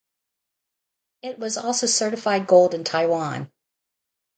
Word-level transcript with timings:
It 1.21 1.37
was 1.37 1.57
also 1.59 1.85
certified 1.85 2.47
Gold 2.47 2.73
in 2.73 2.83
Taiwan. 2.83 3.51